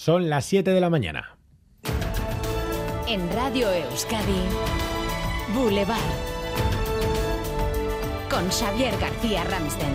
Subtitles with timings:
[0.00, 1.36] Son las 7 de la mañana.
[3.06, 4.40] En Radio Euskadi,
[5.54, 6.00] Boulevard.
[8.30, 9.92] Con Xavier García Ramsten.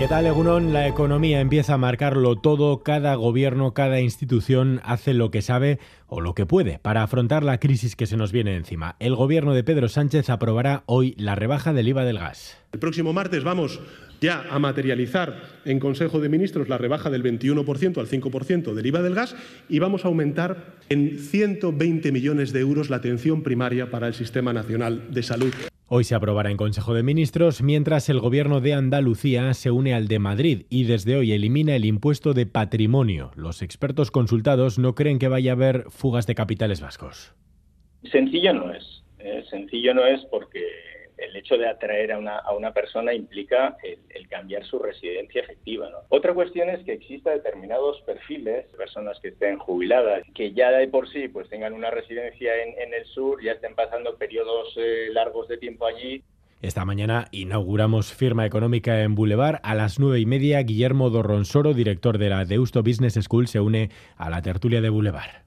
[0.00, 0.72] ¿Qué tal, Egunon?
[0.72, 2.82] La economía empieza a marcarlo todo.
[2.82, 5.78] Cada gobierno, cada institución hace lo que sabe
[6.08, 8.96] o lo que puede para afrontar la crisis que se nos viene encima.
[8.98, 12.58] El gobierno de Pedro Sánchez aprobará hoy la rebaja del IVA del gas.
[12.72, 13.80] El próximo martes vamos
[14.20, 19.02] ya a materializar en Consejo de Ministros la rebaja del 21% al 5% del IVA
[19.02, 19.36] del gas
[19.68, 24.52] y vamos a aumentar en 120 millones de euros la atención primaria para el Sistema
[24.52, 25.52] Nacional de Salud.
[25.88, 30.08] Hoy se aprobará en Consejo de Ministros, mientras el Gobierno de Andalucía se une al
[30.08, 33.30] de Madrid y desde hoy elimina el impuesto de patrimonio.
[33.36, 37.36] Los expertos consultados no creen que vaya a haber fugas de capitales vascos.
[38.10, 39.04] Sencillo no es.
[39.20, 40.60] Eh, sencillo no es porque
[41.18, 45.88] el hecho de atraer a una, a una persona implica el, cambiar su residencia efectiva.
[46.08, 51.08] Otra cuestión es que exista determinados perfiles, personas que estén jubiladas, que ya de por
[51.10, 55.58] sí pues tengan una residencia en, el sur, ya estén pasando periodos eh, largos de
[55.58, 56.22] tiempo allí.
[56.62, 59.60] Esta mañana inauguramos firma económica en Boulevard.
[59.62, 63.90] A las nueve y media, Guillermo Dorronsoro, director de la Deusto Business School, se une
[64.16, 65.46] a la tertulia de Boulevard.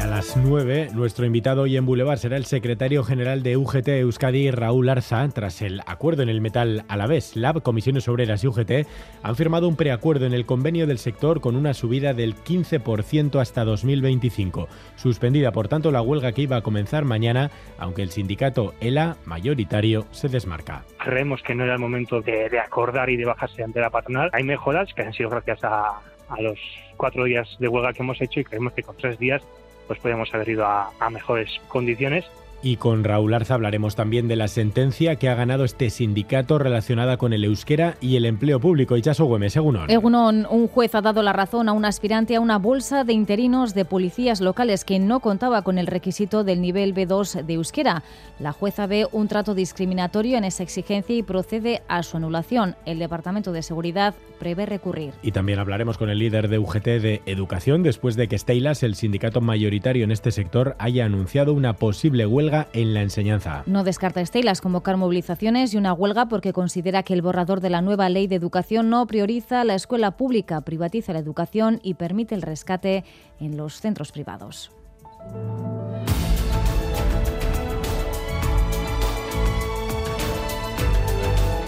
[0.00, 4.50] A las 9, nuestro invitado hoy en Boulevard será el secretario general de UGT Euskadi,
[4.50, 5.26] Raúl Arza.
[5.28, 8.86] Tras el acuerdo en el metal a la vez, LAB, Comisiones Obreras y UGT
[9.22, 13.64] han firmado un preacuerdo en el convenio del sector con una subida del 15% hasta
[13.64, 14.68] 2025.
[14.96, 20.06] Suspendida, por tanto, la huelga que iba a comenzar mañana, aunque el sindicato ELA, mayoritario,
[20.10, 20.84] se desmarca.
[20.98, 24.30] Creemos que no era el momento de, acordar y de bajarse ante la patronal.
[24.32, 26.00] Hay mejoras que han sido gracias a
[26.40, 26.58] los
[26.96, 29.42] cuatro días de huelga que hemos hecho y creemos que con tres días
[29.86, 32.24] pues podemos haber ido a, a mejores condiciones
[32.66, 37.16] y con Raúl Arza hablaremos también de la sentencia que ha ganado este sindicato relacionada
[37.16, 38.96] con el euskera y el empleo público.
[38.96, 39.88] Ichaso Güemes, Egunon.
[39.88, 43.72] Egunon, un juez ha dado la razón a un aspirante a una bolsa de interinos
[43.72, 48.02] de policías locales que no contaba con el requisito del nivel B2 de euskera.
[48.40, 52.74] La jueza ve un trato discriminatorio en esa exigencia y procede a su anulación.
[52.84, 55.14] El Departamento de Seguridad prevé recurrir.
[55.22, 58.96] Y también hablaremos con el líder de UGT de Educación después de que Steylas, el
[58.96, 63.62] sindicato mayoritario en este sector, haya anunciado una posible huelga en la enseñanza.
[63.66, 67.82] No descarta Estelas convocar movilizaciones y una huelga porque considera que el borrador de la
[67.82, 72.42] nueva ley de educación no prioriza la escuela pública, privatiza la educación y permite el
[72.42, 73.04] rescate
[73.40, 74.70] en los centros privados.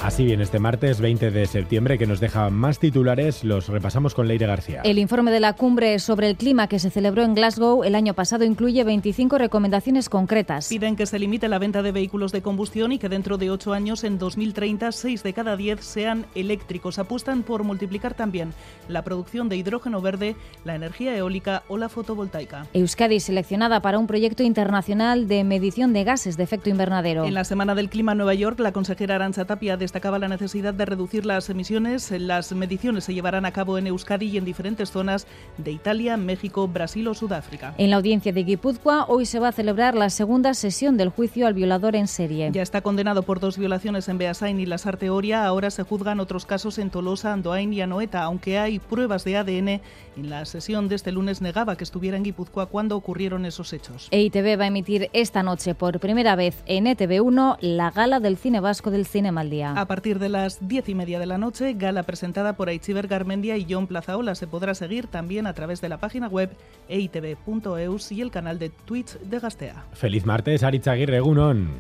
[0.09, 4.27] Así bien, este martes 20 de septiembre, que nos deja más titulares, los repasamos con
[4.27, 4.81] Leire García.
[4.83, 8.15] El informe de la cumbre sobre el clima que se celebró en Glasgow el año
[8.15, 10.71] pasado incluye 25 recomendaciones concretas.
[10.71, 13.75] Piden que se limite la venta de vehículos de combustión y que dentro de ocho
[13.75, 16.99] años, en 2030, seis de cada diez sean eléctricos.
[16.99, 18.55] Apuestan por multiplicar también
[18.89, 22.65] la producción de hidrógeno verde, la energía eólica o la fotovoltaica.
[22.73, 27.27] Euskadi seleccionada para un proyecto internacional de medición de gases de efecto invernadero.
[27.27, 30.29] En la Semana del Clima en Nueva York, la consejera Arancha Tapia destacó acaba la
[30.29, 32.11] necesidad de reducir las emisiones.
[32.11, 35.27] Las mediciones se llevarán a cabo en Euskadi y en diferentes zonas
[35.59, 37.75] de Italia, México, Brasil o Sudáfrica.
[37.79, 41.47] En la audiencia de Guipúzcoa, hoy se va a celebrar la segunda sesión del juicio
[41.47, 42.51] al violador en serie.
[42.53, 45.45] Ya está condenado por dos violaciones en Beasain y la Sarteoria.
[45.45, 49.69] Ahora se juzgan otros casos en Tolosa, Andoain y Anoeta, aunque hay pruebas de ADN.
[50.17, 54.09] En la sesión de este lunes negaba que estuviera en Guipúzcoa cuando ocurrieron esos hechos.
[54.11, 58.61] EITV va a emitir esta noche por primera vez en ETV1 la gala del cine
[58.61, 59.73] vasco del Cine Maldía.
[59.73, 63.57] A partir de las diez y media de la noche, gala presentada por Aichiber Garmendia
[63.57, 66.51] y John Plazaola se podrá seguir también a través de la página web
[66.89, 69.87] eitv.eus y el canal de Twitch de Gastea.
[69.95, 71.71] Feliz martes, Aritzaguirre, Egunon.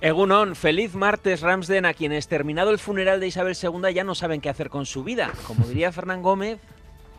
[0.00, 4.40] Egunon, feliz martes Ramsden, a quienes terminado el funeral de Isabel II ya no saben
[4.40, 5.32] qué hacer con su vida.
[5.46, 6.60] Como diría Fernán Gómez,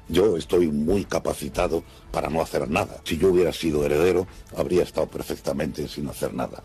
[0.09, 3.01] yo estoy muy capacitado para no hacer nada.
[3.03, 6.63] Si yo hubiera sido heredero, habría estado perfectamente sin hacer nada.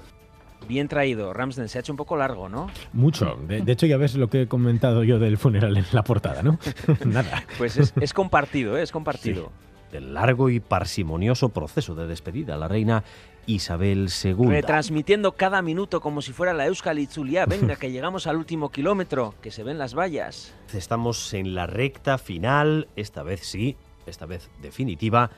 [0.67, 1.33] Bien traído.
[1.33, 2.71] Ramsden se ha hecho un poco largo, ¿no?
[2.93, 3.39] Mucho.
[3.47, 6.59] De, hecho, ya ves lo que he comentado yo del funeral en la portada, ¿no?
[7.05, 7.45] Nada.
[7.59, 8.83] Pues es, compartido, ¿eh?
[8.83, 9.53] es compartido.
[9.93, 12.57] Del largo y parsimonioso proceso de despedida.
[12.57, 13.05] La reina
[13.47, 14.47] Isabel II.
[14.49, 17.47] Retransmitiendo cada minuto como si fuera la Euskal Itzulia.
[17.47, 20.55] Venga, que llegamos al último kilómetro, que se ven las vallas.
[20.73, 23.77] Estamos en la recta final, esta vez sí,
[24.07, 25.31] esta vez definitiva.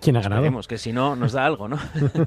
[0.00, 0.42] ¿Quién ha ganado?
[0.42, 1.78] Esperemos, que si no nos da algo, ¿no?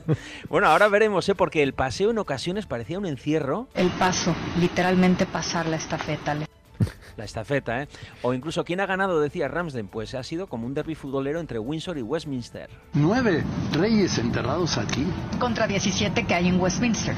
[0.49, 1.35] bueno, ahora veremos, ¿eh?
[1.35, 3.67] porque el paseo en ocasiones parecía un encierro.
[3.73, 6.35] El paso, literalmente pasar la estafeta.
[7.17, 7.87] La estafeta, ¿eh?
[8.21, 9.19] O incluso, ¿quién ha ganado?
[9.19, 9.87] Decía Ramsden.
[9.87, 12.69] Pues ha sido como un derby futbolero entre Windsor y Westminster.
[12.93, 13.43] Nueve
[13.73, 15.05] reyes enterrados aquí.
[15.39, 17.15] Contra 17 que hay en Westminster.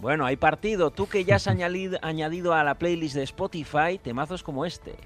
[0.00, 0.90] Bueno, hay partido.
[0.90, 4.96] Tú que ya has añadido, añadido a la playlist de Spotify temazos como este.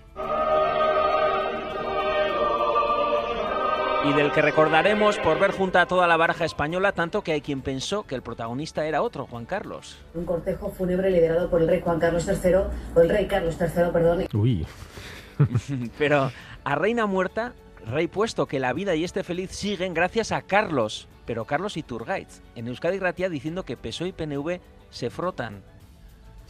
[4.04, 7.40] Y del que recordaremos por ver junto a toda la baraja española, tanto que hay
[7.40, 9.99] quien pensó que el protagonista era otro, Juan Carlos.
[10.14, 12.54] Un cortejo fúnebre liderado por el rey Juan Carlos III,
[12.96, 14.26] o el rey Carlos III, perdón.
[14.34, 14.66] Uy.
[15.99, 16.32] Pero
[16.64, 17.52] a reina muerta,
[17.87, 22.43] rey puesto que la vida y este feliz siguen gracias a Carlos, pero Carlos Iturgaiz,
[22.56, 24.60] en Euskadi Gratia diciendo que PSOE y PNV
[24.90, 25.62] se frotan.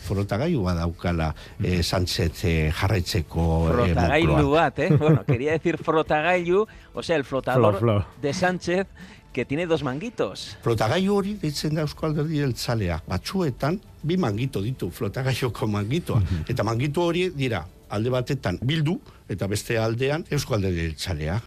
[0.02, 4.90] Frotagailua daukala eh, Sánchez eh, jarraitzeko eh, Frotagailu bat, ¿eh?
[4.96, 8.06] Bueno, quería decir frotagailu, o sea, el flotador Flo, flo.
[8.20, 8.87] de Sánchez
[9.32, 10.58] que tiene dos manguitos.
[10.62, 12.99] Flotagailu hori deitzen da Eusko Alderdi Jeltzalea.
[13.08, 16.20] Batzuetan bi mangito ditu flotagailoko mangitoa.
[16.48, 18.98] Eta mangitu hori dira alde batetan bildu
[19.32, 21.40] eta beste aldean Eusko Alderdi Jeltzalea.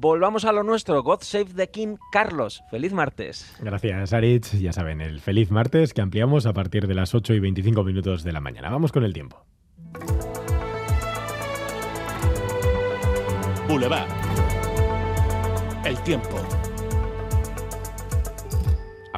[0.00, 1.02] Volvamos a lo nuestro.
[1.02, 2.62] God Save the King, Carlos.
[2.70, 3.52] Feliz martes.
[3.58, 4.52] Gracias, Aritz.
[4.52, 8.22] Ya saben, el feliz martes que ampliamos a partir de las 8 y 25 minutos
[8.22, 8.70] de la mañana.
[8.70, 9.44] Vamos con el tiempo.
[13.66, 14.08] Boulevard.
[15.84, 16.67] El tiempo.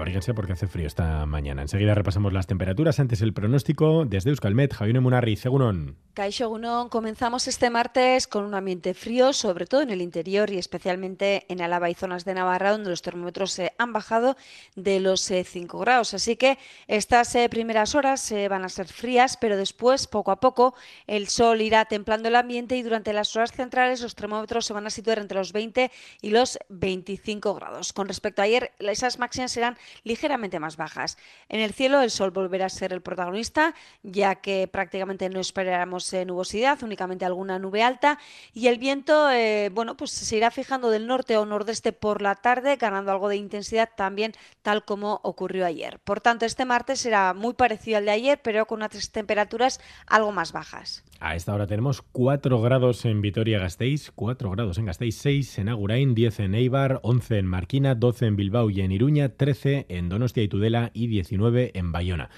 [0.01, 1.61] Abríguense porque hace frío esta mañana.
[1.61, 2.99] Enseguida repasamos las temperaturas.
[3.01, 4.73] Antes el pronóstico desde Euskalmet.
[4.73, 5.99] Javier Munarri, Egunon.
[6.15, 10.59] Caixo Gunón, comenzamos este martes con un ambiente frío, sobre todo en el interior y
[10.59, 14.37] especialmente en Álava y zonas de Navarra, donde los termómetros se han bajado
[14.75, 16.13] de los 5 grados.
[16.15, 16.59] Así que
[16.89, 20.75] estas eh, primeras horas eh, van a ser frías, pero después, poco a poco,
[21.07, 24.87] el sol irá templando el ambiente y durante las horas centrales los termómetros se van
[24.87, 25.93] a situar entre los 20
[26.23, 27.93] y los 25 grados.
[27.93, 31.19] Con respecto a ayer, esas máximas serán ligeramente más bajas.
[31.49, 36.13] En el cielo el sol volverá a ser el protagonista, ya que prácticamente no esperamos
[36.13, 38.19] eh, nubosidad, únicamente alguna nube alta,
[38.53, 42.35] y el viento, eh, bueno, pues se irá fijando del norte o nordeste por la
[42.35, 44.33] tarde, ganando algo de intensidad también,
[44.63, 45.99] tal como ocurrió ayer.
[46.01, 50.33] Por tanto, este martes será muy parecido al de ayer, pero con unas temperaturas algo
[50.33, 51.05] más bajas.
[51.23, 56.15] A esta hora tenemos 4 grados en Vitoria-Gasteiz, 4 grados en Gasteiz, 6 en Agurain,
[56.15, 60.43] 10 en Eibar, 11 en Marquina, 12 en Bilbao y en Iruña, 13 en Donostia
[60.43, 62.31] y Tudela y 19 en Bayona.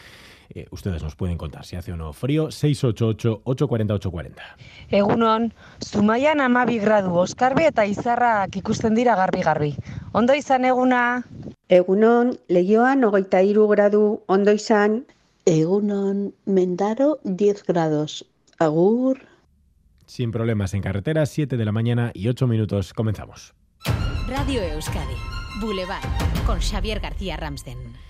[0.54, 4.32] Eh, ustedes nos pueden contar si hace o no frío, 688-840-840.
[4.90, 9.74] Egunon, Zumaian amabi gradu, Oskarbi eta Izarrak ikusten dira garbi-garbi.
[10.12, 11.24] Ondo izan eguna?
[11.72, 15.06] Egunon, Legioan hogeita hiru gradu, ondo izan.
[15.46, 18.26] Egunon, Mendaro 10 grados.
[18.58, 19.24] Agur.
[20.06, 22.92] Sin problemas en carretera, 7 de la mañana y 8 minutos.
[22.92, 23.54] Comenzamos.
[24.28, 25.31] Radio Euskadi.
[25.60, 26.02] Boulevard.
[26.46, 27.92] Con Xavier García Ramsden.